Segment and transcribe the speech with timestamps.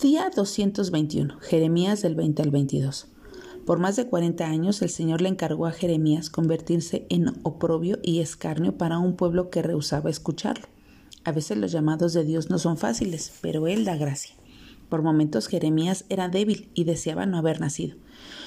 [0.00, 1.38] Día 221.
[1.38, 3.06] Jeremías del 20 al 22.
[3.64, 8.18] Por más de 40 años el Señor le encargó a Jeremías convertirse en oprobio y
[8.18, 10.66] escarnio para un pueblo que rehusaba escucharlo.
[11.22, 14.34] A veces los llamados de Dios no son fáciles, pero Él da gracia.
[14.88, 17.96] Por momentos Jeremías era débil y deseaba no haber nacido.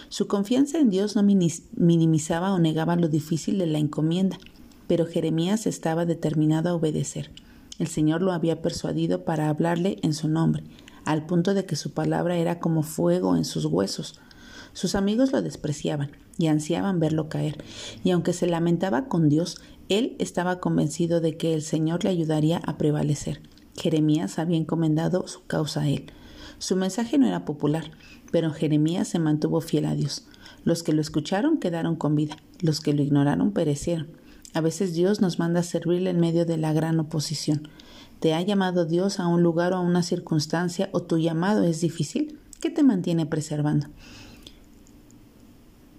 [0.09, 4.37] Su confianza en Dios no minimizaba o negaba lo difícil de la encomienda,
[4.85, 7.31] pero Jeremías estaba determinado a obedecer.
[7.79, 10.63] El Señor lo había persuadido para hablarle en su nombre,
[11.07, 14.19] al punto de que su palabra era como fuego en sus huesos.
[14.73, 17.63] Sus amigos lo despreciaban y ansiaban verlo caer,
[18.03, 19.57] y aunque se lamentaba con Dios,
[19.87, 23.41] él estaba convencido de que el Señor le ayudaría a prevalecer.
[23.77, 26.11] Jeremías había encomendado su causa a él.
[26.59, 27.89] Su mensaje no era popular,
[28.31, 30.27] pero Jeremías se mantuvo fiel a Dios.
[30.65, 34.09] Los que lo escucharon quedaron con vida, los que lo ignoraron perecieron.
[34.53, 37.69] A veces Dios nos manda a servirle en medio de la gran oposición.
[38.19, 41.81] ¿Te ha llamado Dios a un lugar o a una circunstancia o tu llamado es
[41.81, 42.39] difícil?
[42.59, 43.87] ¿Qué te mantiene preservando?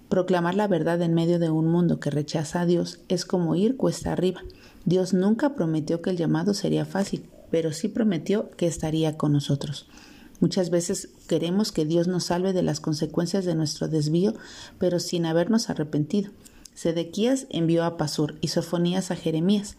[0.09, 3.77] Proclamar la verdad en medio de un mundo que rechaza a Dios es como ir
[3.77, 4.41] cuesta arriba.
[4.85, 9.87] Dios nunca prometió que el llamado sería fácil, pero sí prometió que estaría con nosotros.
[10.41, 14.35] Muchas veces queremos que Dios nos salve de las consecuencias de nuestro desvío,
[14.79, 16.33] pero sin habernos arrepentido.
[16.75, 19.77] Sedequías envió a Pasur y Sofonías a Jeremías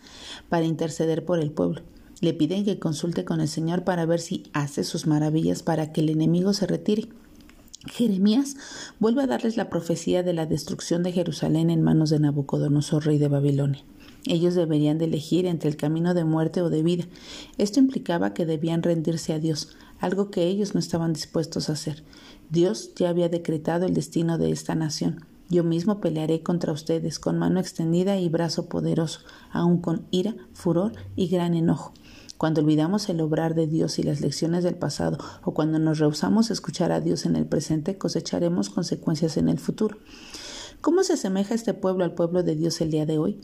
[0.48, 1.82] para interceder por el pueblo.
[2.22, 6.02] Le piden que consulte con el Señor para ver si hace sus maravillas para que
[6.02, 7.10] el enemigo se retire.
[7.88, 8.58] Jeremías
[9.00, 13.18] vuelve a darles la profecía de la destrucción de Jerusalén en manos de Nabucodonosor, rey
[13.18, 13.86] de Babilonia.
[14.26, 17.06] Ellos deberían de elegir entre el camino de muerte o de vida.
[17.58, 22.04] Esto implicaba que debían rendirse a Dios, algo que ellos no estaban dispuestos a hacer.
[22.50, 25.26] Dios ya había decretado el destino de esta nación.
[25.50, 30.92] Yo mismo pelearé contra ustedes con mano extendida y brazo poderoso, aun con ira, furor
[31.16, 31.94] y gran enojo.
[32.40, 36.50] Cuando olvidamos el obrar de Dios y las lecciones del pasado, o cuando nos rehusamos
[36.50, 39.98] a escuchar a Dios en el presente, cosecharemos consecuencias en el futuro.
[40.80, 43.42] ¿Cómo se asemeja este pueblo al pueblo de Dios el día de hoy?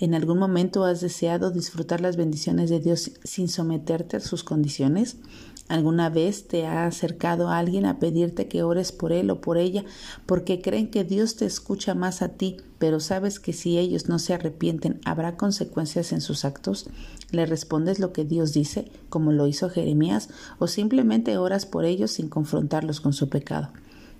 [0.00, 5.16] ¿En algún momento has deseado disfrutar las bendiciones de Dios sin someterte a sus condiciones?
[5.68, 9.84] ¿Alguna vez te ha acercado alguien a pedirte que ores por él o por ella
[10.24, 14.20] porque creen que Dios te escucha más a ti, pero sabes que si ellos no
[14.20, 16.88] se arrepienten habrá consecuencias en sus actos?
[17.32, 20.28] ¿Le respondes lo que Dios dice, como lo hizo Jeremías,
[20.60, 23.70] o simplemente oras por ellos sin confrontarlos con su pecado?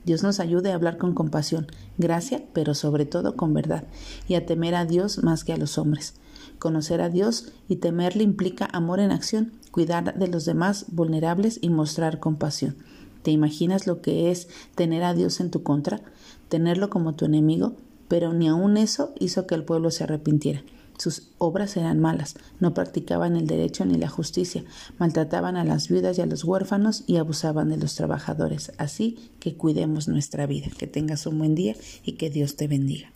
[0.05, 3.85] Dios nos ayude a hablar con compasión, gracia, pero sobre todo con verdad,
[4.27, 6.15] y a temer a Dios más que a los hombres.
[6.59, 11.69] Conocer a Dios y temerle implica amor en acción, cuidar de los demás vulnerables y
[11.69, 12.77] mostrar compasión.
[13.23, 16.01] ¿Te imaginas lo que es tener a Dios en tu contra?
[16.49, 17.75] Tenerlo como tu enemigo,
[18.09, 20.63] pero ni aun eso hizo que el pueblo se arrepintiera.
[20.99, 24.65] Sus obras eran malas, no practicaban el derecho ni la justicia,
[24.99, 28.73] maltrataban a las viudas y a los huérfanos y abusaban de los trabajadores.
[28.79, 30.69] Así que cuidemos nuestra vida.
[30.79, 31.75] Que tengas un buen día
[32.05, 33.13] y que Dios te bendiga.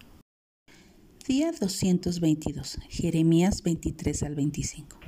[1.31, 4.99] Día 222, Jeremías 23 al 25.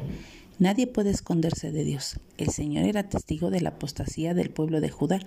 [0.61, 2.21] Nadie puede esconderse de Dios.
[2.39, 5.19] El Señor era testigo de la apostasía del pueblo de Judá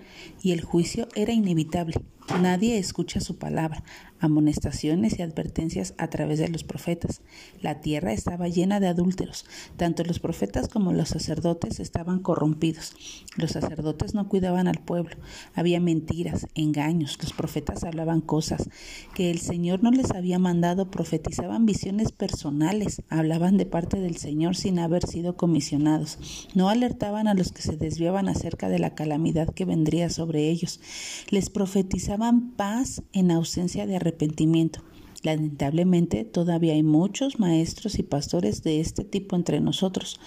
[0.42, 1.96] y el juicio era inevitable.
[2.28, 3.84] Nadie escucha su palabra,
[4.20, 7.22] amonestaciones y advertencias a través de los profetas.
[7.62, 9.46] La tierra estaba llena de adúlteros.
[9.78, 12.94] Tanto los profetas como los sacerdotes estaban corrompidos.
[13.38, 15.16] Los sacerdotes no cuidaban al pueblo.
[15.54, 17.18] Había mentiras, engaños.
[17.22, 18.70] Los profetas hablaban cosas
[19.14, 24.56] que el Señor no les había mandado, profetizaban visiones personales, hablaban de parte del Señor
[24.56, 26.50] sin haber sido comisionados.
[26.54, 30.82] No alertaban a los que se desviaban acerca de la calamidad que vendría sobre ellos.
[31.30, 32.15] Les profetizaban
[32.56, 34.82] paz en ausencia de arrepentimiento.
[35.24, 40.20] Lamentablemente, todavía hay muchos maestros y pastores de este tipo entre nosotros.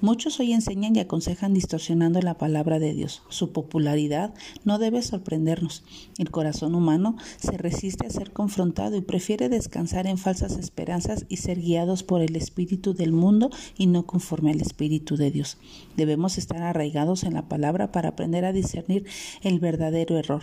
[0.00, 3.22] Muchos hoy enseñan y aconsejan distorsionando la palabra de Dios.
[3.28, 4.34] Su popularidad
[4.64, 5.84] no debe sorprendernos.
[6.18, 11.36] El corazón humano se resiste a ser confrontado y prefiere descansar en falsas esperanzas y
[11.36, 15.58] ser guiados por el espíritu del mundo y no conforme al espíritu de Dios.
[15.96, 19.04] Debemos estar arraigados en la palabra para aprender a discernir
[19.42, 20.42] el verdadero error.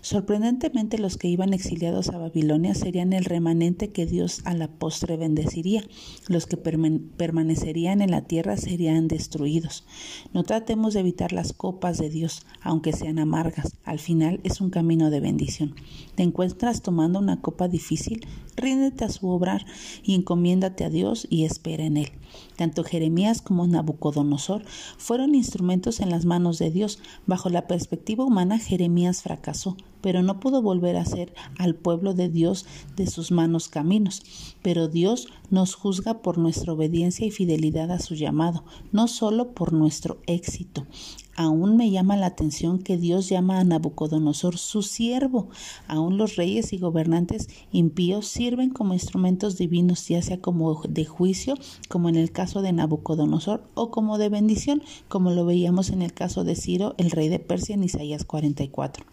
[0.00, 5.16] Sorprendentemente, los que iban exiliados a Babilonia serían el remanente que Dios a la postre
[5.16, 5.84] bendeciría.
[6.28, 9.84] Los que permanecerían en la tierra serían destruidos.
[10.32, 13.76] No tratemos de evitar las copas de Dios, aunque sean amargas.
[13.84, 15.74] Al final es un camino de bendición.
[16.14, 18.26] ¿Te encuentras tomando una copa difícil?
[18.56, 19.66] Ríndete a su obrar
[20.02, 22.12] y encomiéndate a Dios y espera en Él.
[22.56, 24.64] Tanto Jeremías como Nabucodonosor
[24.96, 26.98] fueron instrumentos en las manos de Dios.
[27.26, 29.76] Bajo la perspectiva humana, Jeremías fracasó,
[30.06, 32.64] pero no pudo volver a hacer al pueblo de Dios
[32.94, 34.22] de sus manos caminos.
[34.62, 38.62] Pero Dios nos juzga por nuestra obediencia y fidelidad a su llamado,
[38.92, 40.86] no solo por nuestro éxito.
[41.34, 45.48] Aún me llama la atención que Dios llama a Nabucodonosor su siervo.
[45.88, 51.56] Aún los reyes y gobernantes impíos sirven como instrumentos divinos, ya sea como de juicio,
[51.88, 56.12] como en el caso de Nabucodonosor, o como de bendición, como lo veíamos en el
[56.12, 59.04] caso de Ciro, el rey de Persia, en Isaías 44.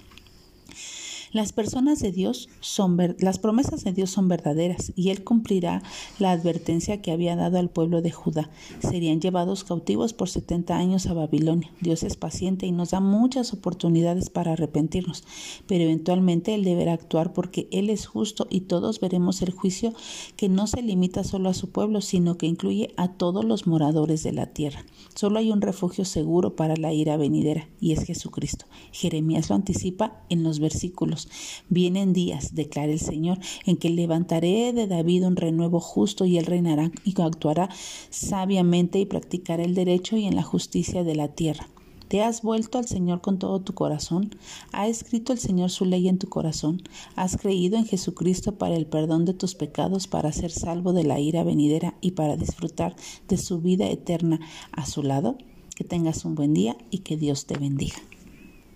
[1.33, 5.81] Las personas de Dios son las promesas de Dios son verdaderas y él cumplirá
[6.19, 8.51] la advertencia que había dado al pueblo de Judá.
[8.79, 11.71] Serían llevados cautivos por 70 años a Babilonia.
[11.81, 15.23] Dios es paciente y nos da muchas oportunidades para arrepentirnos,
[15.65, 19.91] pero eventualmente él deberá actuar porque él es justo y todos veremos el juicio
[20.37, 24.21] que no se limita solo a su pueblo, sino que incluye a todos los moradores
[24.21, 24.85] de la tierra.
[25.15, 28.67] Solo hay un refugio seguro para la ira venidera y es Jesucristo.
[28.91, 31.22] Jeremías lo anticipa en los versículos
[31.69, 36.45] Vienen días, declara el Señor, en que levantaré de David un renuevo justo y él
[36.45, 37.69] reinará y actuará
[38.09, 41.67] sabiamente y practicará el derecho y en la justicia de la tierra.
[42.13, 44.35] ¿Te has vuelto al Señor con todo tu corazón?
[44.71, 46.83] ¿Ha escrito el Señor su ley en tu corazón?
[47.15, 51.19] ¿Has creído en Jesucristo para el perdón de tus pecados, para ser salvo de la
[51.19, 52.95] ira venidera y para disfrutar
[53.27, 54.39] de su vida eterna
[54.71, 55.39] a su lado?
[55.75, 57.97] Que tengas un buen día y que Dios te bendiga.